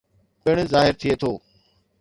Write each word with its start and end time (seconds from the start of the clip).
پڻ 0.43 0.57
ظاهر 0.71 0.93
ٿئي 1.01 1.11
ٿو 1.21 1.31